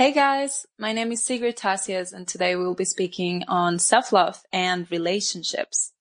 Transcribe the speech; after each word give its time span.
Hey 0.00 0.12
guys, 0.12 0.66
my 0.78 0.94
name 0.94 1.12
is 1.12 1.22
Sigrid 1.22 1.58
Tasies 1.58 2.14
and 2.14 2.26
today 2.26 2.56
we'll 2.56 2.74
be 2.74 2.86
speaking 2.86 3.44
on 3.48 3.78
self-love 3.78 4.42
and 4.50 4.90
relationships. 4.90 5.92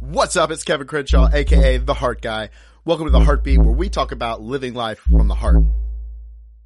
What's 0.00 0.36
up? 0.36 0.50
It's 0.50 0.62
Kevin 0.62 0.86
Crenshaw, 0.86 1.30
aka 1.32 1.78
The 1.78 1.94
Heart 1.94 2.20
Guy. 2.20 2.50
Welcome 2.84 3.06
to 3.06 3.10
The 3.10 3.24
Heartbeat 3.24 3.60
where 3.60 3.74
we 3.74 3.88
talk 3.88 4.12
about 4.12 4.42
living 4.42 4.74
life 4.74 4.98
from 4.98 5.28
the 5.28 5.34
heart. 5.34 5.64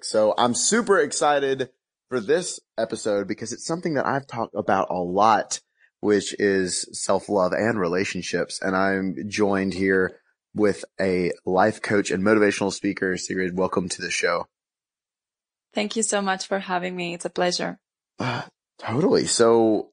So 0.03 0.35
I'm 0.37 0.55
super 0.55 0.99
excited 0.99 1.71
for 2.09 2.19
this 2.19 2.59
episode 2.77 3.29
because 3.29 3.53
it's 3.53 3.65
something 3.65 3.95
that 3.95 4.07
I've 4.07 4.27
talked 4.27 4.57
about 4.57 4.89
a 4.91 4.99
lot, 4.99 5.61
which 6.01 6.35
is 6.41 6.89
self-love 6.91 7.53
and 7.53 7.79
relationships. 7.79 8.61
And 8.61 8.75
I'm 8.75 9.29
joined 9.29 9.75
here 9.75 10.19
with 10.57 10.85
a 11.01 11.31
life 11.45 11.83
coach 11.83 12.11
and 12.11 12.25
motivational 12.25 12.73
speaker. 12.73 13.17
Sigrid, 13.17 13.57
welcome 13.57 13.89
to 13.91 14.03
the 14.03 14.11
show. 14.11 14.49
Thank 15.77 15.95
you 15.95 16.03
so 16.03 16.23
much 16.23 16.47
for 16.47 16.59
having 16.59 16.97
me. 16.97 17.13
It's 17.13 17.27
a 17.27 17.31
pleasure. 17.31 17.79
Uh, 18.19 18.45
totally. 18.79 19.27
So 19.27 19.91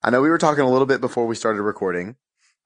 I 0.00 0.10
know 0.10 0.22
we 0.22 0.28
were 0.28 0.38
talking 0.38 0.62
a 0.62 0.70
little 0.70 0.86
bit 0.86 1.00
before 1.00 1.26
we 1.26 1.34
started 1.34 1.60
recording 1.60 2.14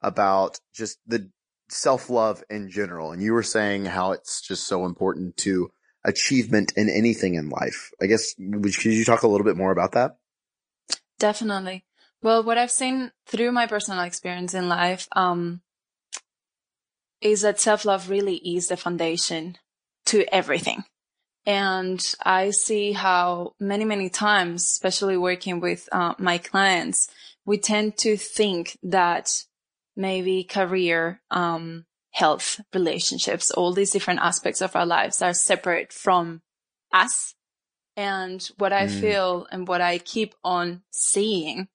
about 0.03 0.61
just 0.75 0.99
the 1.07 1.31
self 1.71 2.11
love 2.11 2.45
in 2.51 2.69
general. 2.69 3.11
And 3.11 3.23
you 3.23 3.33
were 3.33 3.43
saying 3.43 3.87
how 3.87 4.13
it's 4.13 4.43
just 4.43 4.67
so 4.67 4.85
important 4.85 5.39
to 5.39 5.71
achievement 6.05 6.75
in 6.77 6.91
anything 6.91 7.37
in 7.37 7.49
life. 7.49 7.91
I 8.03 8.05
guess, 8.05 8.35
could 8.35 8.85
you 8.85 9.07
talk 9.07 9.23
a 9.23 9.29
little 9.29 9.47
bit 9.47 9.57
more 9.57 9.73
about 9.73 9.93
that? 9.93 10.19
Definitely. 11.19 11.87
Well, 12.21 12.43
what 12.43 12.59
I've 12.59 12.71
seen 12.71 13.13
through 13.25 13.53
my 13.53 13.67
personal 13.67 14.03
experience 14.03 14.53
in 14.53 14.69
life, 14.69 15.09
um, 15.13 15.63
is 17.23 17.41
that 17.41 17.61
self 17.61 17.87
love 17.87 18.11
really 18.11 18.37
is 18.37 18.69
the 18.69 18.77
foundation 18.77 19.57
to 20.05 20.27
everything. 20.35 20.85
And 21.45 22.15
I 22.25 22.51
see 22.51 22.93
how 22.93 23.55
many, 23.59 23.85
many 23.85 24.09
times, 24.09 24.63
especially 24.65 25.17
working 25.17 25.61
with 25.61 25.89
uh, 25.91 26.15
my 26.19 26.39
clients, 26.39 27.09
we 27.45 27.59
tend 27.59 27.97
to 27.99 28.17
think 28.17 28.79
that 28.85 29.45
maybe 29.97 30.45
career, 30.45 31.21
um, 31.31 31.85
health, 32.13 32.61
relationships, 32.73 33.51
all 33.51 33.73
these 33.73 33.91
different 33.91 34.21
aspects 34.21 34.61
of 34.61 34.77
our 34.77 34.87
lives 34.87 35.21
are 35.21 35.35
separate 35.35 35.93
from 35.93 36.43
us. 36.93 37.35
And 37.97 38.49
what 38.59 38.73
I 38.73 38.87
mm. 38.87 39.01
feel 39.01 39.47
and 39.51 39.67
what 39.67 39.81
I 39.81 39.99
keep 39.99 40.35
on 40.45 40.83
seeing 40.91 41.69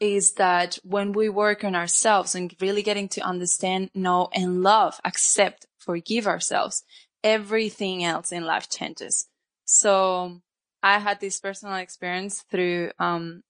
is 0.00 0.34
that 0.34 0.78
when 0.84 1.12
we 1.12 1.28
work 1.28 1.64
on 1.64 1.74
ourselves 1.74 2.34
and 2.34 2.54
really 2.60 2.82
getting 2.82 3.08
to 3.08 3.20
understand, 3.22 3.90
know 3.94 4.28
and 4.34 4.62
love, 4.62 5.00
accept, 5.04 5.66
forgive 5.78 6.26
ourselves, 6.26 6.84
everything 7.24 8.04
else 8.04 8.30
in 8.30 8.44
life 8.44 8.68
changes. 8.68 9.26
So 9.64 10.40
I 10.82 10.98
had 10.98 11.20
this 11.20 11.40
personal 11.40 11.74
experience 11.76 12.44
through, 12.50 12.92
um, 12.98 13.42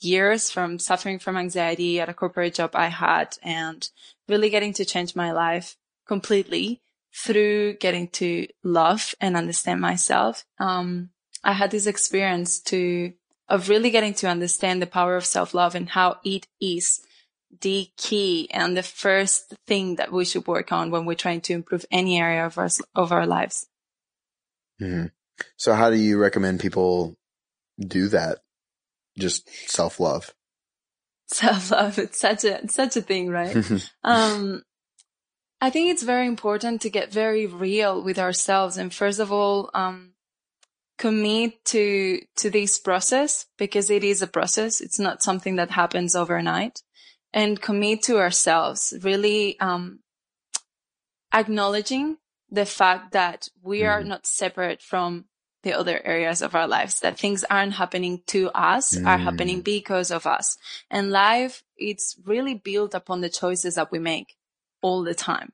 years 0.00 0.50
from 0.50 0.78
suffering 0.78 1.18
from 1.18 1.36
anxiety 1.36 2.00
at 2.00 2.08
a 2.08 2.14
corporate 2.14 2.54
job 2.54 2.70
I 2.74 2.88
had 2.88 3.36
and 3.42 3.88
really 4.28 4.50
getting 4.50 4.72
to 4.74 4.84
change 4.84 5.14
my 5.14 5.32
life 5.32 5.76
completely 6.06 6.80
through 7.14 7.74
getting 7.74 8.08
to 8.08 8.46
love 8.64 9.14
and 9.20 9.36
understand 9.36 9.80
myself. 9.80 10.44
Um, 10.58 11.10
I 11.44 11.52
had 11.52 11.70
this 11.70 11.86
experience 11.86 12.60
to, 12.62 13.12
of 13.48 13.68
really 13.68 13.90
getting 13.90 14.14
to 14.14 14.28
understand 14.28 14.80
the 14.80 14.86
power 14.86 15.16
of 15.16 15.24
self 15.24 15.54
love 15.54 15.74
and 15.74 15.88
how 15.88 16.18
it 16.24 16.46
is 16.60 17.00
the 17.60 17.88
key 17.96 18.48
and 18.52 18.76
the 18.76 18.82
first 18.82 19.52
thing 19.66 19.96
that 19.96 20.12
we 20.12 20.24
should 20.24 20.46
work 20.46 20.72
on 20.72 20.90
when 20.90 21.04
we're 21.04 21.14
trying 21.14 21.40
to 21.42 21.52
improve 21.52 21.84
any 21.90 22.20
area 22.20 22.46
of 22.46 22.58
our 22.58 22.68
of 22.94 23.12
our 23.12 23.26
lives. 23.26 23.66
Mm-hmm. 24.80 25.06
So, 25.56 25.74
how 25.74 25.90
do 25.90 25.96
you 25.96 26.18
recommend 26.18 26.60
people 26.60 27.16
do 27.78 28.08
that? 28.08 28.38
Just 29.18 29.48
self 29.68 30.00
love. 30.00 30.32
Self 31.26 31.70
love. 31.70 31.98
It's 31.98 32.20
such 32.20 32.44
a 32.44 32.62
it's 32.62 32.74
such 32.74 32.96
a 32.96 33.02
thing, 33.02 33.30
right? 33.30 33.56
um, 34.04 34.62
I 35.60 35.70
think 35.70 35.90
it's 35.90 36.02
very 36.02 36.26
important 36.26 36.80
to 36.82 36.90
get 36.90 37.12
very 37.12 37.46
real 37.46 38.02
with 38.02 38.18
ourselves, 38.18 38.76
and 38.76 38.94
first 38.94 39.20
of 39.20 39.32
all, 39.32 39.70
um, 39.74 40.14
commit 40.98 41.64
to 41.66 42.20
to 42.36 42.50
this 42.50 42.78
process 42.78 43.46
because 43.58 43.90
it 43.90 44.04
is 44.04 44.22
a 44.22 44.26
process. 44.26 44.80
It's 44.80 44.98
not 44.98 45.22
something 45.22 45.56
that 45.56 45.70
happens 45.70 46.14
overnight 46.14 46.80
and 47.32 47.60
commit 47.60 48.02
to 48.02 48.18
ourselves, 48.18 48.94
really 49.02 49.58
um, 49.60 50.00
acknowledging 51.32 52.18
the 52.50 52.66
fact 52.66 53.12
that 53.12 53.48
we 53.62 53.84
are 53.84 54.02
mm. 54.02 54.06
not 54.06 54.26
separate 54.26 54.82
from 54.82 55.26
the 55.62 55.72
other 55.74 56.00
areas 56.04 56.42
of 56.42 56.54
our 56.54 56.66
lives, 56.66 57.00
that 57.00 57.18
things 57.18 57.44
aren't 57.44 57.74
happening 57.74 58.22
to 58.26 58.50
us, 58.50 58.96
mm. 58.96 59.06
are 59.06 59.18
happening 59.18 59.60
because 59.60 60.10
of 60.10 60.26
us. 60.26 60.56
And 60.90 61.10
life, 61.10 61.62
it's 61.76 62.16
really 62.24 62.54
built 62.54 62.94
upon 62.94 63.20
the 63.20 63.28
choices 63.28 63.74
that 63.74 63.92
we 63.92 63.98
make 63.98 64.36
all 64.82 65.02
the 65.02 65.14
time. 65.14 65.52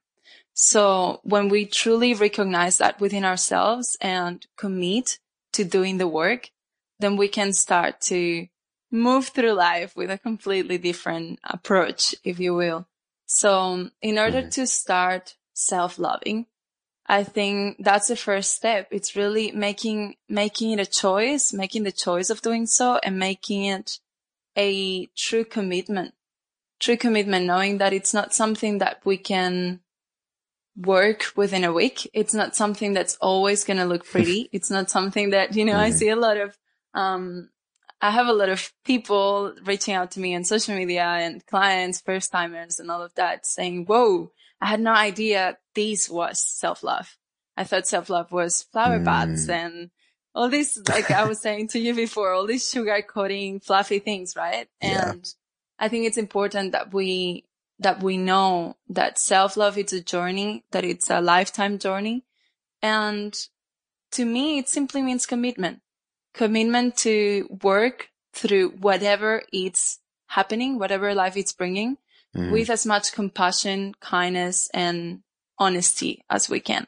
So 0.55 1.21
when 1.23 1.49
we 1.49 1.67
truly 1.67 2.15
recognize 2.15 2.79
that 2.79 3.01
within 3.01 3.25
ourselves 3.25 3.97
and 4.01 4.47
commit 4.57 5.19
to 5.53 5.65
doing 5.65 5.99
the 5.99 6.09
work, 6.09 6.51
then 6.99 7.17
we 7.17 7.29
can 7.29 7.53
start 7.53 8.01
to 8.03 8.47
move 8.97 9.29
through 9.29 9.53
life 9.53 9.95
with 9.97 10.11
a 10.11 10.19
completely 10.19 10.79
different 10.79 11.39
approach, 11.45 12.15
if 12.25 12.41
you 12.41 12.55
will. 12.55 12.87
So 13.27 13.91
in 14.01 14.19
order 14.19 14.41
mm-hmm. 14.41 14.51
to 14.51 14.67
start 14.67 15.35
self-loving, 15.55 16.47
I 17.07 17.23
think 17.23 17.77
that's 17.79 18.09
the 18.09 18.17
first 18.17 18.53
step. 18.55 18.89
It's 18.91 19.15
really 19.15 19.53
making, 19.53 20.17
making 20.29 20.73
it 20.73 20.81
a 20.81 20.87
choice, 20.87 21.53
making 21.53 21.85
the 21.85 21.93
choice 21.93 22.31
of 22.31 22.43
doing 22.43 22.67
so 22.67 22.99
and 23.03 23.19
making 23.19 23.65
it 23.65 23.99
a 24.57 25.07
true 25.17 25.45
commitment, 25.45 26.15
true 26.81 26.97
commitment, 26.97 27.47
knowing 27.47 27.79
that 27.79 27.93
it's 27.93 28.13
not 28.13 28.35
something 28.35 28.79
that 28.79 29.01
we 29.05 29.19
can 29.19 29.81
work 30.77 31.27
within 31.37 31.65
a 31.65 31.73
week. 31.73 32.11
It's 32.13 32.35
not 32.35 32.57
something 32.57 32.93
that's 32.93 33.17
always 33.21 33.65
going 33.65 33.79
to 33.79 33.85
look 33.85 34.05
pretty. 34.05 34.49
it's 34.53 34.71
not 34.71 34.91
something 34.91 35.31
that, 35.31 35.55
you 35.55 35.65
know, 35.65 35.73
mm-hmm. 35.73 35.81
I 35.81 35.91
see 35.91 36.09
a 36.09 36.17
lot 36.17 36.37
of, 36.37 36.57
um, 36.95 37.51
I 38.01 38.11
have 38.11 38.27
a 38.27 38.33
lot 38.33 38.51
of 38.51 38.73
people 38.85 39.55
reaching 39.65 39.95
out 39.95 40.11
to 40.13 40.21
me 40.21 40.37
on 40.37 40.45
social 40.45 40.75
media 40.75 41.05
and 41.05 41.45
clients, 41.47 42.01
first 42.01 42.31
timers 42.31 42.79
and 42.79 42.91
all 42.91 43.03
of 43.03 43.15
that 43.15 43.47
saying, 43.47 43.87
whoa, 43.87 44.33
I 44.61 44.67
had 44.67 44.81
no 44.81 44.93
idea 44.93 45.57
this 45.75 46.09
was 46.09 46.43
self 46.43 46.83
love. 46.83 47.17
I 47.57 47.65
thought 47.65 47.87
self 47.87 48.11
love 48.11 48.33
was 48.33 48.63
flower 48.63 48.99
mm. 48.99 49.49
and 49.49 49.91
all 50.35 50.51
this, 50.51 50.79
like 50.89 51.11
I 51.11 51.25
was 51.25 51.41
saying 51.41 51.69
to 51.69 51.79
you 51.79 51.95
before, 51.95 52.33
all 52.33 52.47
these 52.47 52.69
sugar 52.71 53.01
coating 53.01 53.61
fluffy 53.61 53.99
things, 53.99 54.37
right? 54.37 54.69
Yeah. 54.83 55.11
And 55.11 55.35
I 55.79 55.89
think 55.89 56.07
it's 56.07 56.19
important 56.19 56.73
that 56.73 56.93
we, 56.93 57.47
that 57.79 58.03
we 58.03 58.19
know 58.19 58.77
that 58.91 59.19
self 59.19 59.57
love 59.57 59.79
is 59.79 59.95
a 59.95 60.03
journey, 60.03 60.65
that 60.73 60.85
it's 60.85 61.09
a 61.09 61.23
lifetime 61.23 61.79
journey. 61.79 62.27
And 62.83 63.35
to 64.13 64.27
me, 64.27 64.59
it 64.59 64.69
simply 64.69 65.01
means 65.01 65.25
commitment 65.25 65.81
commitment 66.37 66.97
to 66.99 67.49
work 67.63 68.11
through 68.35 68.69
whatever 68.69 69.43
it's 69.53 69.99
happening, 70.27 70.79
whatever 70.79 71.15
life 71.15 71.37
it's 71.37 71.53
bringing 71.53 71.97
mm. 72.37 72.53
with 72.53 72.69
as 72.69 72.85
much 72.85 73.13
compassion, 73.13 73.95
kindness 74.01 74.69
and 74.75 75.21
honesty 75.59 76.23
as 76.29 76.51
we 76.51 76.61
can. 76.61 76.87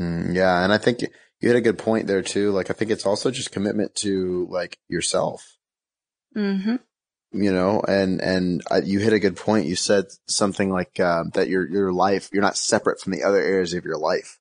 Mm, 0.00 0.34
yeah. 0.34 0.64
And 0.64 0.72
I 0.72 0.78
think 0.78 1.00
you 1.40 1.48
had 1.48 1.56
a 1.56 1.60
good 1.60 1.78
point 1.78 2.08
there 2.08 2.22
too. 2.22 2.50
Like, 2.50 2.70
I 2.70 2.74
think 2.74 2.90
it's 2.90 3.06
also 3.06 3.30
just 3.30 3.52
commitment 3.52 3.94
to 3.96 4.48
like 4.50 4.78
yourself. 4.88 5.56
Mm-hmm. 6.36 6.76
You 7.34 7.52
know, 7.52 7.80
and, 7.86 8.20
and 8.20 8.62
uh, 8.70 8.80
you 8.84 8.98
hit 8.98 9.12
a 9.12 9.18
good 9.18 9.36
point. 9.36 9.66
You 9.66 9.76
said 9.76 10.06
something 10.28 10.70
like, 10.70 10.98
uh, 11.00 11.24
that 11.34 11.48
your, 11.48 11.66
your 11.66 11.92
life, 11.92 12.28
you're 12.32 12.42
not 12.42 12.58
separate 12.58 13.00
from 13.00 13.12
the 13.12 13.22
other 13.22 13.40
areas 13.40 13.72
of 13.72 13.84
your 13.84 13.96
life. 13.96 14.38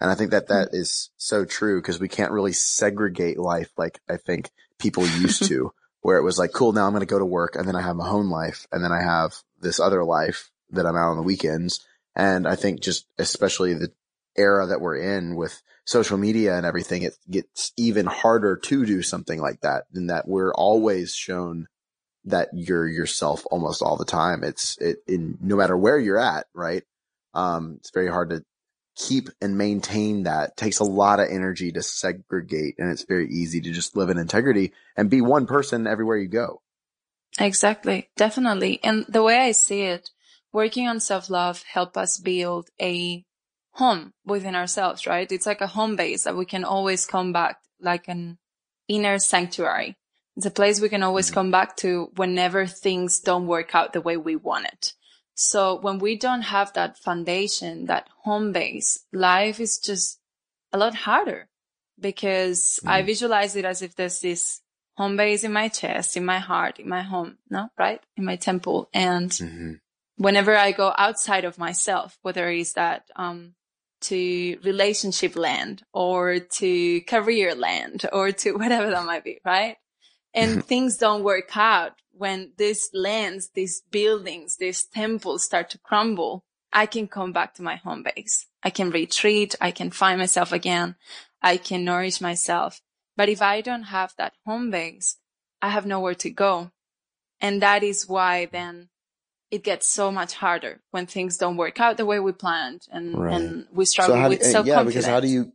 And 0.00 0.10
I 0.10 0.14
think 0.14 0.30
that 0.30 0.48
that 0.48 0.68
is 0.72 1.10
so 1.16 1.44
true 1.44 1.80
because 1.80 1.98
we 1.98 2.08
can't 2.08 2.32
really 2.32 2.52
segregate 2.52 3.38
life 3.38 3.70
like 3.76 4.00
I 4.08 4.16
think 4.16 4.50
people 4.78 5.06
used 5.06 5.44
to, 5.48 5.72
where 6.00 6.18
it 6.18 6.22
was 6.22 6.38
like, 6.38 6.52
cool, 6.52 6.72
now 6.72 6.86
I'm 6.86 6.92
going 6.92 7.00
to 7.00 7.06
go 7.06 7.18
to 7.18 7.24
work 7.24 7.56
and 7.56 7.66
then 7.66 7.76
I 7.76 7.82
have 7.82 7.96
my 7.96 8.08
home 8.08 8.30
life 8.30 8.66
and 8.70 8.82
then 8.82 8.92
I 8.92 9.02
have 9.02 9.34
this 9.60 9.80
other 9.80 10.04
life 10.04 10.50
that 10.70 10.86
I'm 10.86 10.96
out 10.96 11.10
on 11.10 11.16
the 11.16 11.22
weekends. 11.22 11.84
And 12.14 12.46
I 12.46 12.56
think 12.56 12.80
just 12.80 13.06
especially 13.18 13.74
the 13.74 13.92
era 14.36 14.66
that 14.66 14.80
we're 14.80 14.96
in 14.96 15.34
with 15.34 15.60
social 15.84 16.18
media 16.18 16.56
and 16.56 16.64
everything, 16.64 17.02
it 17.02 17.16
gets 17.30 17.72
even 17.76 18.06
harder 18.06 18.56
to 18.56 18.86
do 18.86 19.02
something 19.02 19.40
like 19.40 19.60
that 19.62 19.84
than 19.92 20.08
that 20.08 20.28
we're 20.28 20.52
always 20.52 21.14
shown 21.14 21.66
that 22.24 22.48
you're 22.52 22.86
yourself 22.86 23.44
almost 23.50 23.82
all 23.82 23.96
the 23.96 24.04
time. 24.04 24.44
It's 24.44 24.76
it 24.78 24.98
in 25.06 25.38
no 25.40 25.56
matter 25.56 25.76
where 25.76 25.98
you're 25.98 26.20
at, 26.20 26.46
right? 26.54 26.84
Um, 27.34 27.76
it's 27.78 27.90
very 27.90 28.08
hard 28.08 28.30
to 28.30 28.44
keep 28.98 29.30
and 29.40 29.56
maintain 29.56 30.24
that 30.24 30.56
takes 30.56 30.80
a 30.80 30.84
lot 30.84 31.20
of 31.20 31.28
energy 31.30 31.70
to 31.72 31.82
segregate 31.82 32.74
and 32.78 32.90
it's 32.90 33.04
very 33.04 33.30
easy 33.30 33.60
to 33.60 33.72
just 33.72 33.96
live 33.96 34.10
in 34.10 34.18
integrity 34.18 34.72
and 34.96 35.08
be 35.08 35.20
one 35.20 35.46
person 35.46 35.86
everywhere 35.86 36.16
you 36.16 36.28
go. 36.28 36.60
Exactly. 37.38 38.08
Definitely. 38.16 38.80
And 38.82 39.06
the 39.08 39.22
way 39.22 39.38
I 39.38 39.52
see 39.52 39.82
it, 39.82 40.10
working 40.52 40.88
on 40.88 40.98
self-love 40.98 41.62
help 41.62 41.96
us 41.96 42.18
build 42.18 42.68
a 42.80 43.24
home 43.72 44.12
within 44.24 44.56
ourselves, 44.56 45.06
right? 45.06 45.30
It's 45.30 45.46
like 45.46 45.60
a 45.60 45.68
home 45.68 45.94
base 45.94 46.24
that 46.24 46.36
we 46.36 46.44
can 46.44 46.64
always 46.64 47.06
come 47.06 47.32
back 47.32 47.60
like 47.80 48.08
an 48.08 48.38
inner 48.88 49.18
sanctuary. 49.20 49.96
It's 50.36 50.46
a 50.46 50.50
place 50.50 50.80
we 50.80 50.88
can 50.88 51.04
always 51.04 51.26
mm-hmm. 51.26 51.34
come 51.34 51.50
back 51.52 51.76
to 51.78 52.10
whenever 52.16 52.66
things 52.66 53.20
don't 53.20 53.46
work 53.46 53.74
out 53.74 53.92
the 53.92 54.00
way 54.00 54.16
we 54.16 54.34
want 54.34 54.66
it. 54.66 54.94
So 55.40 55.76
when 55.76 56.00
we 56.00 56.16
don't 56.16 56.42
have 56.42 56.72
that 56.72 56.98
foundation, 56.98 57.86
that 57.86 58.08
home 58.24 58.50
base, 58.50 58.98
life 59.12 59.60
is 59.60 59.78
just 59.78 60.18
a 60.72 60.78
lot 60.78 60.96
harder 60.96 61.48
because 62.00 62.80
mm-hmm. 62.80 62.88
I 62.88 63.02
visualize 63.02 63.54
it 63.54 63.64
as 63.64 63.80
if 63.80 63.94
there's 63.94 64.20
this 64.20 64.60
home 64.96 65.16
base 65.16 65.44
in 65.44 65.52
my 65.52 65.68
chest, 65.68 66.16
in 66.16 66.24
my 66.24 66.40
heart, 66.40 66.80
in 66.80 66.88
my 66.88 67.02
home, 67.02 67.38
no, 67.48 67.68
right? 67.78 68.00
In 68.16 68.24
my 68.24 68.34
temple. 68.34 68.88
And 68.92 69.30
mm-hmm. 69.30 69.74
whenever 70.16 70.56
I 70.56 70.72
go 70.72 70.92
outside 70.98 71.44
of 71.44 71.56
myself, 71.56 72.18
whether 72.22 72.50
it's 72.50 72.72
that, 72.72 73.04
um, 73.14 73.54
to 74.00 74.58
relationship 74.64 75.36
land 75.36 75.84
or 75.92 76.40
to 76.40 77.00
career 77.02 77.54
land 77.54 78.06
or 78.12 78.32
to 78.32 78.52
whatever 78.58 78.90
that 78.90 79.06
might 79.06 79.22
be, 79.22 79.38
right? 79.44 79.76
And 80.42 80.64
things 80.64 80.96
don't 80.96 81.24
work 81.24 81.56
out 81.56 81.92
when 82.12 82.52
these 82.56 82.90
lands, 82.92 83.50
these 83.54 83.82
buildings, 83.90 84.56
these 84.56 84.84
temples 84.84 85.44
start 85.44 85.70
to 85.70 85.78
crumble. 85.78 86.44
I 86.72 86.86
can 86.86 87.08
come 87.08 87.32
back 87.32 87.54
to 87.54 87.62
my 87.62 87.76
home 87.76 88.02
base. 88.02 88.46
I 88.62 88.70
can 88.70 88.90
retreat. 88.90 89.54
I 89.60 89.70
can 89.70 89.90
find 89.90 90.18
myself 90.18 90.52
again. 90.52 90.96
I 91.40 91.56
can 91.56 91.84
nourish 91.84 92.20
myself. 92.20 92.80
But 93.16 93.28
if 93.28 93.40
I 93.40 93.60
don't 93.62 93.84
have 93.84 94.12
that 94.18 94.34
home 94.44 94.70
base, 94.70 95.16
I 95.62 95.70
have 95.70 95.86
nowhere 95.86 96.14
to 96.16 96.30
go. 96.30 96.70
And 97.40 97.62
that 97.62 97.82
is 97.82 98.08
why 98.08 98.46
then 98.46 98.88
it 99.50 99.64
gets 99.64 99.88
so 99.88 100.10
much 100.10 100.34
harder 100.34 100.80
when 100.90 101.06
things 101.06 101.38
don't 101.38 101.56
work 101.56 101.80
out 101.80 101.96
the 101.96 102.04
way 102.04 102.20
we 102.20 102.32
planned 102.32 102.82
and, 102.92 103.16
right. 103.16 103.34
and 103.34 103.66
we 103.72 103.86
struggle 103.86 104.16
so 104.16 104.28
with 104.28 104.42
self 104.42 104.66
Yeah, 104.66 104.82
because 104.82 105.06
how 105.06 105.20
do 105.20 105.28
you, 105.28 105.52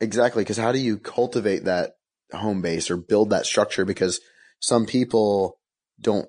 exactly, 0.00 0.42
because 0.42 0.56
how 0.56 0.72
do 0.72 0.78
you 0.78 0.96
cultivate 0.98 1.64
that 1.64 1.96
home 2.38 2.62
base 2.62 2.90
or 2.90 2.96
build 2.96 3.30
that 3.30 3.46
structure? 3.46 3.84
Because 3.84 4.20
some 4.60 4.86
people 4.86 5.58
don't 6.00 6.28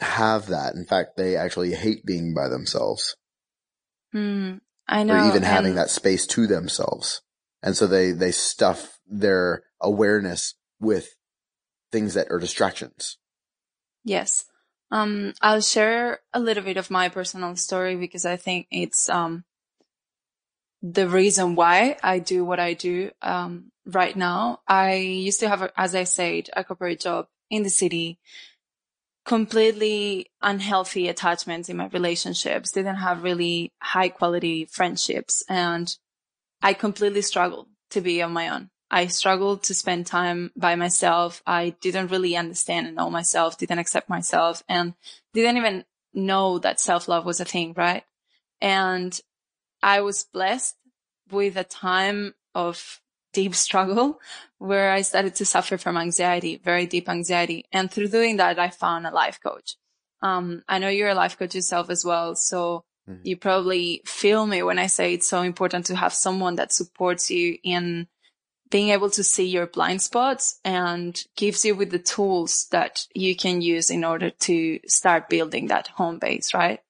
have 0.00 0.46
that. 0.48 0.74
In 0.74 0.84
fact, 0.84 1.16
they 1.16 1.36
actually 1.36 1.74
hate 1.74 2.04
being 2.04 2.34
by 2.34 2.48
themselves. 2.48 3.16
Mm, 4.14 4.60
I 4.88 5.02
know. 5.02 5.14
Or 5.14 5.28
even 5.28 5.42
having 5.42 5.74
that 5.76 5.90
space 5.90 6.26
to 6.28 6.46
themselves. 6.46 7.22
And 7.62 7.76
so 7.76 7.86
they, 7.86 8.12
they 8.12 8.30
stuff 8.30 8.98
their 9.06 9.62
awareness 9.80 10.54
with 10.80 11.14
things 11.90 12.14
that 12.14 12.28
are 12.30 12.38
distractions. 12.38 13.18
Yes. 14.04 14.44
Um, 14.90 15.32
I'll 15.40 15.62
share 15.62 16.20
a 16.32 16.40
little 16.40 16.62
bit 16.62 16.76
of 16.76 16.90
my 16.90 17.08
personal 17.08 17.56
story 17.56 17.96
because 17.96 18.26
I 18.26 18.36
think 18.36 18.66
it's, 18.70 19.08
um, 19.08 19.44
the 20.84 21.08
reason 21.08 21.54
why 21.54 21.96
I 22.02 22.18
do 22.18 22.44
what 22.44 22.60
I 22.60 22.74
do, 22.74 23.10
um, 23.22 23.72
right 23.86 24.14
now. 24.14 24.60
I 24.68 24.96
used 24.96 25.40
to 25.40 25.48
have, 25.48 25.62
a, 25.62 25.72
as 25.80 25.94
I 25.94 26.04
said, 26.04 26.50
a 26.54 26.62
corporate 26.62 27.00
job 27.00 27.26
in 27.48 27.62
the 27.62 27.70
city, 27.70 28.18
completely 29.24 30.30
unhealthy 30.42 31.08
attachments 31.08 31.70
in 31.70 31.78
my 31.78 31.86
relationships, 31.86 32.72
didn't 32.72 32.96
have 32.96 33.22
really 33.22 33.72
high 33.80 34.10
quality 34.10 34.66
friendships 34.66 35.42
and 35.48 35.96
I 36.62 36.74
completely 36.74 37.22
struggled 37.22 37.68
to 37.90 38.02
be 38.02 38.20
on 38.20 38.32
my 38.32 38.50
own. 38.50 38.68
I 38.90 39.06
struggled 39.06 39.62
to 39.64 39.74
spend 39.74 40.06
time 40.06 40.52
by 40.54 40.76
myself. 40.76 41.42
I 41.46 41.70
didn't 41.80 42.10
really 42.10 42.36
understand 42.36 42.86
and 42.86 42.96
know 42.96 43.08
myself, 43.08 43.56
didn't 43.56 43.78
accept 43.78 44.10
myself 44.10 44.62
and 44.68 44.92
didn't 45.32 45.56
even 45.56 45.84
know 46.12 46.58
that 46.58 46.78
self 46.78 47.08
love 47.08 47.24
was 47.24 47.40
a 47.40 47.46
thing, 47.46 47.72
right? 47.74 48.04
And 48.60 49.18
I 49.84 50.00
was 50.00 50.24
blessed 50.24 50.74
with 51.30 51.56
a 51.56 51.64
time 51.64 52.34
of 52.54 53.00
deep 53.32 53.54
struggle 53.66 54.20
where 54.58 54.90
I 54.90 55.02
started 55.02 55.36
to 55.36 55.44
suffer 55.44 55.78
from 55.78 55.96
anxiety, 55.96 56.56
very 56.56 56.86
deep 56.86 57.08
anxiety. 57.08 57.66
And 57.70 57.90
through 57.90 58.08
doing 58.08 58.38
that, 58.38 58.58
I 58.58 58.70
found 58.70 59.06
a 59.06 59.10
life 59.10 59.38
coach. 59.40 59.76
Um, 60.22 60.62
I 60.68 60.78
know 60.78 60.88
you're 60.88 61.10
a 61.10 61.14
life 61.14 61.38
coach 61.38 61.54
yourself 61.54 61.90
as 61.90 62.04
well. 62.04 62.34
So 62.34 62.84
Mm-hmm. 63.08 63.20
You 63.24 63.36
probably 63.36 64.02
feel 64.06 64.46
me 64.46 64.62
when 64.62 64.78
I 64.78 64.86
say 64.86 65.14
it's 65.14 65.28
so 65.28 65.42
important 65.42 65.86
to 65.86 65.96
have 65.96 66.14
someone 66.14 66.56
that 66.56 66.72
supports 66.72 67.30
you 67.30 67.58
in 67.62 68.08
being 68.70 68.90
able 68.90 69.10
to 69.10 69.22
see 69.22 69.46
your 69.46 69.66
blind 69.66 70.00
spots 70.02 70.58
and 70.64 71.22
gives 71.36 71.64
you 71.64 71.74
with 71.74 71.90
the 71.90 71.98
tools 71.98 72.66
that 72.70 73.06
you 73.14 73.36
can 73.36 73.60
use 73.60 73.90
in 73.90 74.04
order 74.04 74.30
to 74.30 74.80
start 74.86 75.28
building 75.28 75.66
that 75.66 75.88
home 75.88 76.18
base, 76.18 76.54
right? 76.54 76.80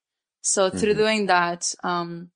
So 0.41 0.69
mm-hmm. 0.69 0.79
through 0.79 0.95
doing 0.95 1.27
that, 1.27 1.75
um, 1.83 2.31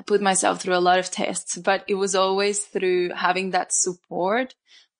I 0.00 0.02
put 0.02 0.22
myself 0.22 0.62
through 0.62 0.76
a 0.76 0.80
lot 0.80 0.98
of 0.98 1.10
tests, 1.10 1.58
but 1.58 1.84
it 1.86 1.96
was 1.96 2.14
always 2.14 2.64
through 2.64 3.10
having 3.10 3.50
that 3.50 3.70
support 3.70 4.54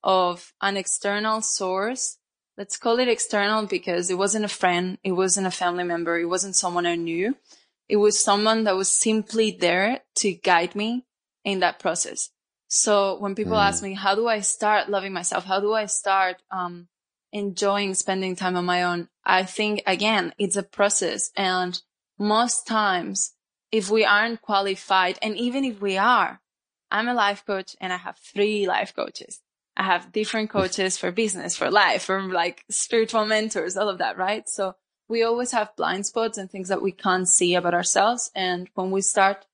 of 0.05 0.52
an 0.61 0.76
external 0.76 1.41
source. 1.41 2.19
Let's 2.58 2.76
call 2.76 2.99
it 2.99 3.08
external 3.08 3.64
because 3.64 4.11
it 4.11 4.19
wasn't 4.19 4.44
a 4.44 4.49
friend. 4.49 4.99
It 5.02 5.12
wasn't 5.12 5.47
a 5.47 5.50
family 5.50 5.85
member. 5.85 6.19
It 6.19 6.26
wasn't 6.26 6.55
someone 6.55 6.85
I 6.85 6.97
knew. 6.97 7.35
It 7.88 7.97
was 7.97 8.23
someone 8.23 8.64
that 8.64 8.76
was 8.76 8.93
simply 8.93 9.56
there 9.58 10.00
to 10.17 10.35
guide 10.35 10.75
me 10.75 11.06
in 11.46 11.61
that 11.61 11.79
process. 11.79 12.29
So 12.69 13.19
when 13.20 13.35
people 13.35 13.56
mm. 13.56 13.67
ask 13.67 13.82
me, 13.82 13.94
how 13.94 14.14
do 14.14 14.29
I 14.29 14.41
start 14.41 14.91
loving 14.91 15.14
myself? 15.14 15.46
How 15.46 15.61
do 15.61 15.73
I 15.73 15.87
start, 15.87 16.43
um, 16.50 16.88
enjoying 17.32 17.94
spending 17.94 18.37
time 18.37 18.55
on 18.55 18.67
my 18.67 18.82
own? 18.82 19.08
I 19.25 19.44
think 19.44 19.82
again, 19.87 20.35
it's 20.37 20.56
a 20.56 20.62
process. 20.62 21.31
And 21.35 21.81
most 22.19 22.67
times, 22.67 23.32
if 23.72 23.90
we 23.90 24.05
aren't 24.05 24.43
qualified, 24.43 25.19
and 25.22 25.37
even 25.37 25.64
if 25.64 25.81
we 25.81 25.96
are, 25.96 26.40
I'm 26.90 27.08
a 27.08 27.14
life 27.14 27.44
coach 27.46 27.76
and 27.81 27.93
I 27.93 27.96
have 27.96 28.19
three 28.19 28.67
life 28.67 28.94
coaches. 28.94 29.40
I 29.76 29.84
have 29.84 30.12
different 30.12 30.50
coaches 30.50 30.99
for 30.99 31.12
business, 31.12 31.56
for 31.56 31.70
life, 31.70 32.02
for 32.02 32.20
like 32.22 32.64
spiritual 32.69 33.25
mentors, 33.25 33.76
all 33.76 33.88
of 33.88 33.99
that, 33.99 34.19
right? 34.19 34.49
So 34.49 34.75
we 35.08 35.22
always 35.22 35.52
have 35.52 35.75
blind 35.76 36.06
spots 36.06 36.37
and 36.37 36.50
things 36.50 36.69
that 36.69 36.82
we 36.82 36.93
can't 36.93 37.28
see 37.28 37.55
about 37.55 37.75
ourselves. 37.75 38.31
And 38.34 38.69
when 38.75 38.90
we 38.90 39.00
start 39.00 39.46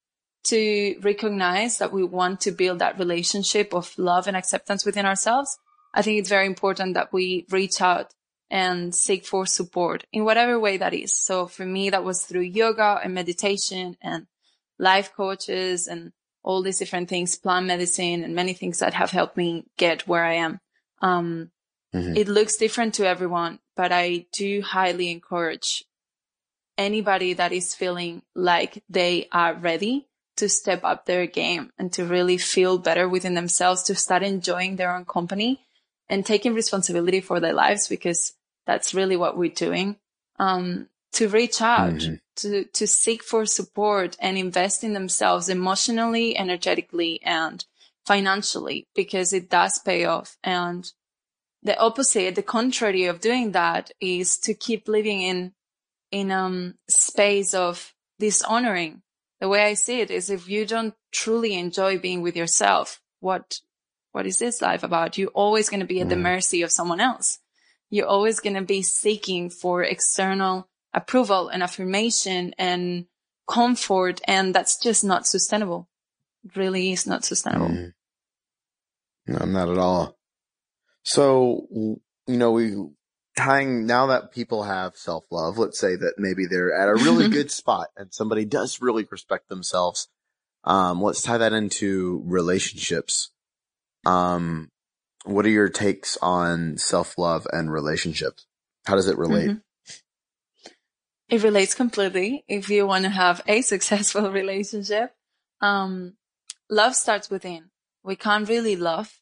to 0.44 0.96
recognize 1.02 1.78
that 1.78 1.92
we 1.92 2.04
want 2.04 2.40
to 2.42 2.52
build 2.52 2.78
that 2.78 2.98
relationship 2.98 3.74
of 3.74 3.96
love 3.98 4.26
and 4.26 4.36
acceptance 4.36 4.84
within 4.84 5.06
ourselves, 5.06 5.58
I 5.94 6.02
think 6.02 6.18
it's 6.18 6.28
very 6.28 6.46
important 6.46 6.94
that 6.94 7.12
we 7.12 7.46
reach 7.50 7.80
out 7.80 8.14
and 8.50 8.94
seek 8.94 9.26
for 9.26 9.46
support 9.46 10.04
in 10.12 10.24
whatever 10.24 10.58
way 10.58 10.76
that 10.76 10.94
is. 10.94 11.16
So 11.16 11.46
for 11.46 11.66
me, 11.66 11.90
that 11.90 12.04
was 12.04 12.24
through 12.24 12.42
yoga 12.42 13.00
and 13.02 13.14
meditation 13.14 13.96
and 14.00 14.26
life 14.78 15.12
coaches 15.16 15.86
and 15.88 16.12
all 16.42 16.62
these 16.62 16.78
different 16.78 17.08
things, 17.08 17.36
plant 17.36 17.66
medicine 17.66 18.22
and 18.22 18.34
many 18.34 18.52
things 18.52 18.78
that 18.78 18.94
have 18.94 19.10
helped 19.10 19.36
me 19.36 19.64
get 19.76 20.06
where 20.06 20.24
I 20.24 20.34
am. 20.34 20.60
Um, 21.02 21.50
Mm-hmm. 21.96 22.16
It 22.16 22.28
looks 22.28 22.56
different 22.56 22.94
to 22.94 23.06
everyone, 23.06 23.58
but 23.74 23.90
I 23.90 24.26
do 24.32 24.60
highly 24.60 25.10
encourage 25.10 25.84
anybody 26.76 27.32
that 27.32 27.52
is 27.52 27.74
feeling 27.74 28.22
like 28.34 28.82
they 28.88 29.28
are 29.32 29.54
ready 29.54 30.06
to 30.36 30.48
step 30.48 30.80
up 30.84 31.06
their 31.06 31.26
game 31.26 31.70
and 31.78 31.90
to 31.94 32.04
really 32.04 32.36
feel 32.36 32.76
better 32.76 33.08
within 33.08 33.32
themselves, 33.32 33.84
to 33.84 33.94
start 33.94 34.22
enjoying 34.22 34.76
their 34.76 34.94
own 34.94 35.06
company 35.06 35.60
and 36.08 36.26
taking 36.26 36.52
responsibility 36.52 37.22
for 37.22 37.40
their 37.40 37.54
lives 37.54 37.88
because 37.88 38.34
that's 38.66 38.94
really 38.94 39.16
what 39.16 39.36
we're 39.36 39.50
doing. 39.50 39.96
Um, 40.38 40.88
to 41.12 41.28
reach 41.28 41.62
out, 41.62 41.94
mm-hmm. 41.94 42.14
to, 42.36 42.64
to 42.64 42.86
seek 42.86 43.22
for 43.22 43.46
support 43.46 44.16
and 44.20 44.36
invest 44.36 44.84
in 44.84 44.92
themselves 44.92 45.48
emotionally, 45.48 46.36
energetically, 46.36 47.22
and 47.22 47.64
financially 48.04 48.86
because 48.94 49.32
it 49.32 49.48
does 49.48 49.78
pay 49.78 50.04
off. 50.04 50.36
And 50.44 50.90
the 51.62 51.78
opposite, 51.78 52.34
the 52.34 52.42
contrary 52.42 53.06
of 53.06 53.20
doing 53.20 53.52
that 53.52 53.90
is 53.98 54.36
to 54.40 54.52
keep 54.52 54.88
living 54.88 55.22
in, 55.22 55.52
in, 56.10 56.30
um, 56.30 56.74
space 56.88 57.54
of 57.54 57.94
dishonoring. 58.18 59.02
The 59.40 59.48
way 59.48 59.64
I 59.64 59.74
see 59.74 60.00
it 60.00 60.10
is 60.10 60.28
if 60.28 60.48
you 60.48 60.66
don't 60.66 60.94
truly 61.12 61.54
enjoy 61.54 61.98
being 61.98 62.20
with 62.20 62.36
yourself, 62.36 63.00
what, 63.20 63.60
what 64.12 64.26
is 64.26 64.38
this 64.38 64.60
life 64.60 64.82
about? 64.82 65.16
You're 65.16 65.28
always 65.30 65.70
going 65.70 65.80
to 65.80 65.86
be 65.86 66.00
at 66.00 66.08
the 66.08 66.14
mm. 66.14 66.22
mercy 66.22 66.62
of 66.62 66.72
someone 66.72 67.00
else. 67.00 67.38
You're 67.90 68.06
always 68.06 68.40
going 68.40 68.56
to 68.56 68.62
be 68.62 68.82
seeking 68.82 69.50
for 69.50 69.82
external 69.82 70.68
approval 70.92 71.48
and 71.48 71.62
affirmation 71.62 72.54
and 72.58 73.06
comfort. 73.48 74.20
And 74.26 74.54
that's 74.54 74.78
just 74.78 75.04
not 75.04 75.26
sustainable. 75.26 75.88
It 76.44 76.56
really 76.56 76.92
is 76.92 77.06
not 77.06 77.24
sustainable. 77.24 77.68
Mm. 77.68 77.92
No, 79.28 79.44
not 79.44 79.68
at 79.70 79.78
all. 79.78 80.16
So, 81.04 81.66
you 81.70 82.36
know, 82.36 82.52
we 82.52 82.74
tying 83.36 83.86
now 83.86 84.06
that 84.06 84.32
people 84.32 84.64
have 84.64 84.96
self 84.96 85.24
love, 85.30 85.58
let's 85.58 85.78
say 85.78 85.94
that 85.94 86.14
maybe 86.18 86.46
they're 86.46 86.74
at 86.74 86.88
a 86.88 86.94
really 86.94 87.28
good 87.36 87.50
spot 87.50 87.88
and 87.96 88.12
somebody 88.12 88.44
does 88.44 88.80
really 88.80 89.06
respect 89.10 89.48
themselves. 89.48 90.08
Um, 90.64 91.00
let's 91.00 91.22
tie 91.22 91.38
that 91.38 91.52
into 91.52 92.22
relationships. 92.24 93.30
Um, 94.04 94.70
what 95.26 95.44
are 95.46 95.50
your 95.50 95.68
takes 95.68 96.16
on 96.22 96.78
self 96.78 97.18
love 97.18 97.46
and 97.52 97.72
relationships? 97.72 98.46
How 98.86 98.94
does 98.94 99.08
it 99.08 99.18
relate? 99.18 99.50
Mm-hmm. 99.50 100.70
It 101.28 101.42
relates 101.42 101.74
completely. 101.74 102.44
If 102.46 102.70
you 102.70 102.86
want 102.86 103.04
to 103.04 103.10
have 103.10 103.42
a 103.46 103.60
successful 103.72 104.30
relationship, 104.30 105.14
um, 105.60 106.14
love 106.70 106.94
starts 106.94 107.28
within. 107.28 107.70
We 108.04 108.16
can't 108.16 108.48
really 108.48 108.76
love 108.76 109.20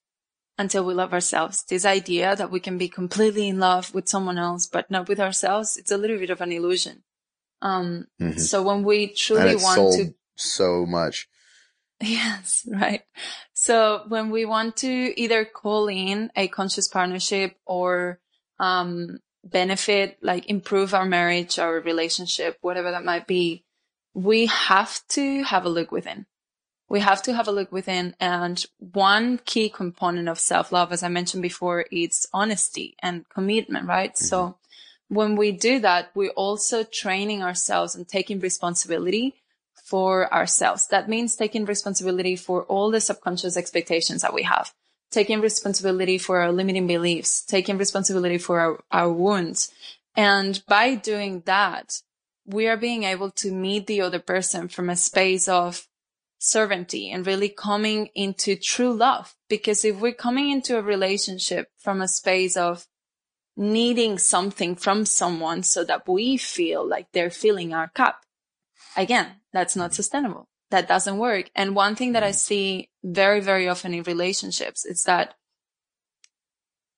until 0.58 0.84
we 0.84 0.94
love 0.94 1.12
ourselves. 1.12 1.64
This 1.64 1.87
idea 1.87 2.37
that 2.37 2.50
we 2.50 2.61
can 2.61 2.78
be 2.78 2.88
completely 2.88 3.49
in 3.49 3.58
love 3.58 3.94
with 3.94 4.08
someone 4.08 4.38
else, 4.38 4.66
but 4.66 4.90
not 4.90 5.08
with 5.08 5.18
ourselves, 5.18 5.76
it's 5.76 5.90
a 5.90 5.96
little 5.96 6.18
bit 6.18 6.30
of 6.30 6.40
an 6.40 6.52
illusion. 6.52 7.02
Um, 7.62 8.08
mm-hmm. 8.20 8.38
so 8.38 8.62
when 8.62 8.84
we 8.84 9.08
truly 9.08 9.56
want 9.56 9.94
to 9.94 10.14
so 10.37 10.84
much. 10.87 11.28
Yes, 12.04 12.66
right. 12.70 13.02
So 13.52 14.04
when 14.08 14.30
we 14.30 14.44
want 14.44 14.76
to 14.78 15.20
either 15.20 15.44
call 15.44 15.88
in 15.88 16.30
a 16.37 16.49
conscious 16.49 16.88
partnership 16.88 17.56
or, 17.66 18.20
um, 18.58 19.18
benefit, 19.44 20.18
like 20.23 20.49
improve 20.49 20.94
our 20.94 21.04
marriage, 21.04 21.58
our 21.58 21.80
relationship, 21.80 22.56
whatever 22.62 22.92
that 22.92 23.04
might 23.04 23.26
be, 23.26 23.64
we 24.14 24.46
have 24.46 25.00
to 25.08 25.42
have 25.42 25.66
a 25.66 25.68
look 25.68 25.92
within 25.92 26.26
we 26.88 27.00
have 27.00 27.23
to 27.23 27.34
have 27.34 27.49
a 27.49 27.52
look 27.52 27.73
within. 27.73 28.14
And 28.20 28.64
one 28.78 29.40
key 29.44 29.68
component 29.68 30.28
of 30.28 30.38
self 30.38 30.73
love, 30.73 30.92
as 30.92 31.02
I 31.02 31.08
mentioned 31.08 31.42
before, 31.42 31.87
it's 31.90 32.26
honesty 32.32 32.94
and 33.02 33.28
commitment, 33.28 33.88
right? 33.88 34.14
Mm-hmm. 34.14 34.25
So 34.25 34.58
when 35.08 35.37
we 35.37 35.52
do 35.52 35.80
that, 35.80 36.11
we're 36.14 36.30
also 36.30 36.84
training 36.84 37.42
ourselves 37.42 37.94
and 37.94 38.06
taking 38.06 38.40
responsibility 38.40 39.34
for 39.84 40.32
ourselves. 40.32 40.88
That 40.88 41.08
means 41.08 41.36
taking 41.36 41.64
responsibility 41.64 42.36
for 42.36 42.64
all 42.64 42.90
the 42.90 43.00
subconscious 43.00 43.56
expectations 43.56 44.22
that 44.22 44.34
we 44.34 44.42
have, 44.42 44.72
taking 45.10 45.40
responsibility 45.40 46.18
for 46.18 46.40
our 46.40 46.52
limiting 46.52 46.86
beliefs, 46.86 47.44
taking 47.44 47.78
responsibility 47.78 48.38
for 48.38 48.60
our, 48.60 48.80
our 48.90 49.12
wounds. 49.12 49.72
And 50.16 50.62
by 50.68 50.94
doing 50.94 51.42
that, 51.46 52.00
we 52.46 52.68
are 52.68 52.76
being 52.76 53.04
able 53.04 53.30
to 53.32 53.50
meet 53.52 53.86
the 53.86 54.02
other 54.02 54.18
person 54.18 54.68
from 54.68 54.90
a 54.90 54.96
space 54.96 55.48
of 55.48 55.86
servanty 56.40 57.12
and 57.12 57.26
really 57.26 57.48
coming 57.48 58.08
into 58.14 58.56
true 58.56 58.92
love. 58.92 59.34
Because 59.48 59.84
if 59.84 59.98
we're 59.98 60.12
coming 60.12 60.50
into 60.50 60.78
a 60.78 60.82
relationship 60.82 61.68
from 61.78 62.00
a 62.00 62.08
space 62.08 62.56
of 62.56 62.86
needing 63.56 64.18
something 64.18 64.76
from 64.76 65.06
someone 65.06 65.62
so 65.62 65.84
that 65.84 66.08
we 66.08 66.36
feel 66.36 66.86
like 66.86 67.06
they're 67.12 67.30
filling 67.30 67.72
our 67.72 67.88
cup, 67.88 68.20
again, 68.96 69.28
that's 69.54 69.76
not 69.76 69.94
sustainable. 69.94 70.49
That 70.70 70.88
doesn't 70.88 71.16
work. 71.16 71.50
And 71.54 71.75
one 71.75 71.94
thing 71.94 72.12
that 72.12 72.25
I 72.25 72.30
mm. 72.30 72.34
see 72.34 72.90
very, 73.02 73.40
very 73.40 73.68
often 73.68 73.94
in 73.94 74.02
relationships 74.02 74.84
is 74.84 75.04
that 75.04 75.34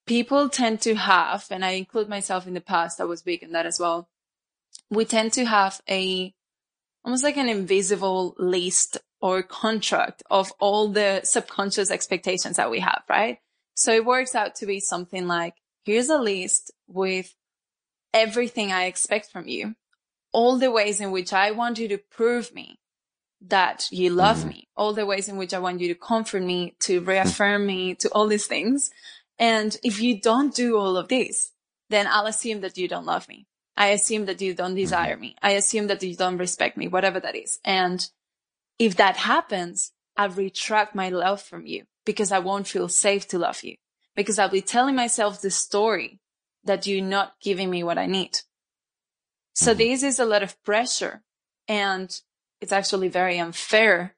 people 0.06 0.48
tend 0.48 0.80
to 0.80 0.94
have, 0.94 1.46
and 1.50 1.64
I 1.64 1.72
include 1.72 2.08
myself 2.08 2.46
in 2.46 2.54
the 2.54 2.60
past, 2.60 3.00
I 3.00 3.04
was 3.04 3.22
big 3.22 3.42
in 3.42 3.52
that 3.52 3.66
as 3.66 3.78
well. 3.78 4.08
We 4.90 5.04
tend 5.04 5.32
to 5.34 5.44
have 5.44 5.80
a 5.88 6.34
almost 7.04 7.22
like 7.22 7.36
an 7.36 7.48
invisible 7.48 8.34
list 8.36 8.98
or 9.20 9.42
contract 9.42 10.22
of 10.28 10.52
all 10.58 10.88
the 10.88 11.20
subconscious 11.22 11.90
expectations 11.90 12.56
that 12.56 12.70
we 12.70 12.80
have, 12.80 13.02
right? 13.08 13.38
So 13.74 13.92
it 13.92 14.04
works 14.04 14.34
out 14.34 14.56
to 14.56 14.66
be 14.66 14.80
something 14.80 15.26
like, 15.28 15.54
here's 15.84 16.08
a 16.08 16.18
list 16.18 16.72
with 16.88 17.32
everything 18.12 18.72
I 18.72 18.86
expect 18.86 19.30
from 19.30 19.46
you, 19.46 19.74
all 20.36 20.58
the 20.58 20.70
ways 20.70 21.00
in 21.00 21.10
which 21.12 21.32
I 21.32 21.50
want 21.52 21.78
you 21.78 21.88
to 21.88 21.96
prove 21.96 22.54
me 22.54 22.78
that 23.40 23.88
you 23.90 24.10
love 24.10 24.40
mm-hmm. 24.40 24.48
me, 24.48 24.68
all 24.76 24.92
the 24.92 25.06
ways 25.06 25.30
in 25.30 25.38
which 25.38 25.54
I 25.54 25.58
want 25.58 25.80
you 25.80 25.88
to 25.88 25.94
comfort 25.94 26.42
me, 26.42 26.76
to 26.80 27.00
reaffirm 27.00 27.64
me, 27.64 27.94
to 27.94 28.10
all 28.10 28.26
these 28.26 28.46
things. 28.46 28.90
And 29.38 29.74
if 29.82 29.98
you 29.98 30.20
don't 30.20 30.54
do 30.54 30.76
all 30.76 30.98
of 30.98 31.08
this, 31.08 31.52
then 31.88 32.06
I'll 32.06 32.26
assume 32.26 32.60
that 32.60 32.76
you 32.76 32.86
don't 32.86 33.06
love 33.06 33.26
me. 33.30 33.46
I 33.78 33.86
assume 33.88 34.26
that 34.26 34.42
you 34.42 34.52
don't 34.52 34.74
desire 34.74 35.14
mm-hmm. 35.14 35.22
me. 35.22 35.36
I 35.40 35.52
assume 35.52 35.86
that 35.86 36.02
you 36.02 36.14
don't 36.14 36.36
respect 36.36 36.76
me, 36.76 36.86
whatever 36.86 37.18
that 37.18 37.34
is. 37.34 37.58
And 37.64 38.06
if 38.78 38.96
that 38.96 39.16
happens, 39.16 39.92
I 40.18 40.26
retract 40.26 40.94
my 40.94 41.08
love 41.08 41.40
from 41.40 41.66
you 41.66 41.84
because 42.04 42.30
I 42.30 42.40
won't 42.40 42.68
feel 42.68 42.90
safe 42.90 43.26
to 43.28 43.38
love 43.38 43.62
you 43.62 43.76
because 44.14 44.38
I'll 44.38 44.50
be 44.50 44.60
telling 44.60 44.96
myself 44.96 45.40
the 45.40 45.50
story 45.50 46.20
that 46.64 46.86
you're 46.86 47.02
not 47.02 47.40
giving 47.40 47.70
me 47.70 47.82
what 47.82 47.96
I 47.96 48.04
need. 48.04 48.40
So 49.56 49.70
mm-hmm. 49.70 49.78
this 49.78 50.02
is 50.02 50.20
a 50.20 50.26
lot 50.26 50.42
of 50.42 50.62
pressure 50.64 51.22
and 51.66 52.08
it's 52.60 52.72
actually 52.72 53.08
very 53.08 53.38
unfair 53.38 54.14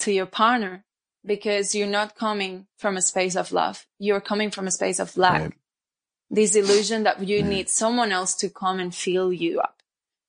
to 0.00 0.12
your 0.12 0.26
partner 0.26 0.84
because 1.24 1.74
you're 1.74 1.86
not 1.86 2.16
coming 2.16 2.66
from 2.76 2.96
a 2.96 3.02
space 3.02 3.36
of 3.36 3.52
love. 3.52 3.86
You're 3.98 4.20
coming 4.20 4.50
from 4.50 4.66
a 4.66 4.72
space 4.72 4.98
of 4.98 5.16
lack. 5.16 5.40
Right. 5.42 5.52
This 6.28 6.56
illusion 6.56 7.04
that 7.04 7.22
you 7.26 7.42
need 7.42 7.68
someone 7.68 8.10
else 8.10 8.34
to 8.36 8.50
come 8.50 8.80
and 8.80 8.94
fill 8.94 9.32
you 9.32 9.60
up. 9.60 9.82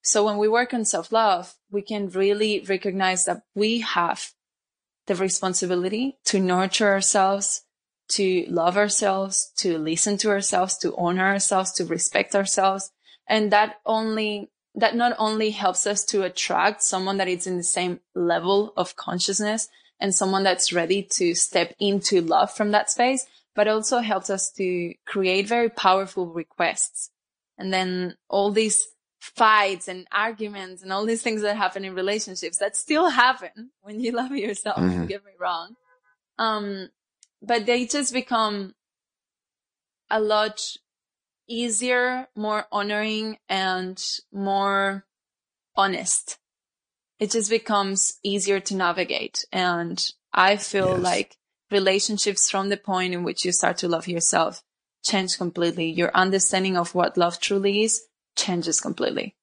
So 0.03 0.25
when 0.25 0.37
we 0.37 0.47
work 0.47 0.73
on 0.73 0.85
self 0.85 1.11
love, 1.11 1.55
we 1.71 1.81
can 1.81 2.09
really 2.09 2.63
recognize 2.67 3.25
that 3.25 3.43
we 3.55 3.79
have 3.79 4.31
the 5.07 5.15
responsibility 5.15 6.17
to 6.25 6.39
nurture 6.39 6.87
ourselves, 6.87 7.63
to 8.09 8.45
love 8.47 8.77
ourselves, 8.77 9.51
to 9.57 9.77
listen 9.77 10.17
to 10.17 10.29
ourselves, 10.29 10.77
to 10.79 10.95
honor 10.97 11.25
ourselves, 11.25 11.71
to 11.73 11.85
respect 11.85 12.35
ourselves. 12.35 12.91
And 13.31 13.49
that 13.51 13.79
only, 13.85 14.51
that 14.75 14.93
not 14.93 15.15
only 15.17 15.51
helps 15.51 15.87
us 15.87 16.03
to 16.07 16.23
attract 16.23 16.83
someone 16.83 17.15
that 17.17 17.29
is 17.29 17.47
in 17.47 17.55
the 17.55 17.63
same 17.63 18.01
level 18.13 18.73
of 18.75 18.97
consciousness 18.97 19.69
and 20.01 20.13
someone 20.13 20.43
that's 20.43 20.73
ready 20.73 21.01
to 21.03 21.33
step 21.33 21.73
into 21.79 22.19
love 22.19 22.51
from 22.51 22.71
that 22.71 22.89
space, 22.89 23.25
but 23.55 23.69
also 23.69 23.99
helps 23.99 24.29
us 24.29 24.51
to 24.51 24.93
create 25.05 25.47
very 25.47 25.69
powerful 25.69 26.27
requests. 26.27 27.09
And 27.57 27.73
then 27.73 28.17
all 28.27 28.51
these 28.51 28.85
fights 29.21 29.87
and 29.87 30.07
arguments 30.11 30.83
and 30.83 30.91
all 30.91 31.05
these 31.05 31.21
things 31.21 31.41
that 31.41 31.55
happen 31.55 31.85
in 31.85 31.95
relationships 31.95 32.57
that 32.57 32.75
still 32.75 33.09
happen 33.09 33.71
when 33.81 34.01
you 34.01 34.11
love 34.11 34.31
yourself. 34.31 34.77
Mm-hmm. 34.77 34.97
Don't 34.97 35.07
get 35.07 35.23
me 35.23 35.31
wrong. 35.39 35.75
Um, 36.37 36.89
but 37.41 37.65
they 37.65 37.85
just 37.85 38.13
become 38.13 38.75
a 40.09 40.19
lot 40.19 40.59
easier, 41.47 42.27
more 42.35 42.65
honoring 42.71 43.37
and 43.49 44.01
more 44.31 45.05
honest. 45.75 46.37
It 47.19 47.31
just 47.31 47.49
becomes 47.49 48.17
easier 48.23 48.59
to 48.61 48.75
navigate. 48.75 49.45
And 49.51 50.03
I 50.33 50.57
feel 50.57 50.93
yes. 50.93 51.01
like 51.01 51.37
relationships 51.69 52.49
from 52.49 52.69
the 52.69 52.77
point 52.77 53.13
in 53.13 53.23
which 53.23 53.45
you 53.45 53.51
start 53.51 53.77
to 53.79 53.87
love 53.87 54.07
yourself 54.07 54.63
change 55.03 55.37
completely. 55.37 55.89
Your 55.89 56.11
understanding 56.13 56.77
of 56.77 56.93
what 56.93 57.17
love 57.17 57.39
truly 57.39 57.83
is 57.83 58.01
changes 58.35 58.79
completely. 58.79 59.35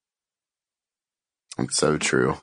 It's 1.59 1.76
so 1.76 1.97
true. 1.99 2.37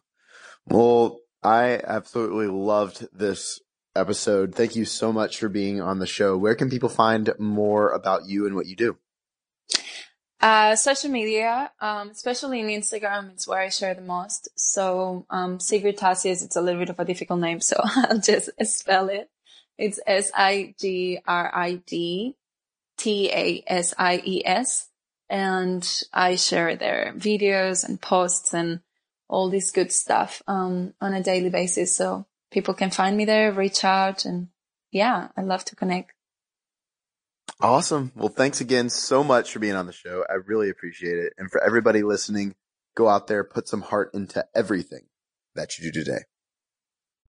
Well, 0.67 1.19
I 1.43 1.79
absolutely 1.83 2.47
loved 2.47 3.07
this 3.13 3.59
episode. 3.95 4.55
Thank 4.55 4.75
you 4.75 4.85
so 4.85 5.13
much 5.13 5.37
for 5.37 5.47
being 5.47 5.81
on 5.81 5.99
the 5.99 6.07
show. 6.07 6.37
Where 6.37 6.55
can 6.55 6.69
people 6.69 6.89
find 6.89 7.31
more 7.39 7.91
about 7.91 8.27
you 8.27 8.45
and 8.45 8.55
what 8.55 8.65
you 8.65 8.75
do? 8.75 8.97
Uh, 10.45 10.75
social 10.75 11.09
media, 11.09 11.71
um, 11.79 12.09
especially 12.09 12.59
in 12.59 12.67
Instagram, 12.67 13.31
it's 13.31 13.47
where 13.47 13.61
I 13.61 13.69
share 13.69 13.95
the 13.95 14.01
most. 14.03 14.47
So, 14.55 15.25
um, 15.31 15.59
Sigrid 15.59 15.97
Tasies, 15.97 16.43
it's 16.43 16.55
a 16.55 16.61
little 16.61 16.79
bit 16.79 16.91
of 16.91 16.99
a 16.99 17.05
difficult 17.05 17.39
name, 17.39 17.61
so 17.61 17.77
I'll 17.83 18.19
just 18.19 18.51
spell 18.61 19.09
it. 19.09 19.31
It's 19.79 19.99
S-I-G-R-I-D 20.05 20.75
T-A-S-I-E-S 22.97 24.89
and 25.29 26.01
I 26.13 26.35
share 26.35 26.75
their 26.75 27.13
videos 27.17 27.83
and 27.83 27.99
posts 27.99 28.53
and 28.53 28.81
all 29.27 29.49
this 29.49 29.71
good 29.71 29.91
stuff 29.91 30.43
um, 30.47 30.93
on 31.01 31.15
a 31.15 31.23
daily 31.23 31.49
basis. 31.49 31.95
So 31.95 32.27
people 32.51 32.75
can 32.75 32.91
find 32.91 33.17
me 33.17 33.25
there, 33.25 33.51
reach 33.51 33.83
out, 33.83 34.25
and 34.25 34.49
yeah, 34.91 35.29
I 35.35 35.41
love 35.41 35.65
to 35.65 35.75
connect. 35.75 36.14
Awesome. 37.61 38.11
Well, 38.15 38.29
thanks 38.29 38.59
again 38.59 38.89
so 38.89 39.23
much 39.23 39.51
for 39.51 39.59
being 39.59 39.75
on 39.75 39.85
the 39.85 39.93
show. 39.93 40.25
I 40.29 40.33
really 40.33 40.69
appreciate 40.69 41.17
it. 41.17 41.33
And 41.37 41.49
for 41.49 41.63
everybody 41.63 42.03
listening, 42.03 42.55
go 42.95 43.07
out 43.07 43.27
there, 43.27 43.43
put 43.43 43.67
some 43.67 43.81
heart 43.81 44.11
into 44.13 44.45
everything 44.53 45.07
that 45.55 45.79
you 45.79 45.91
do 45.91 46.03
today. 46.03 46.23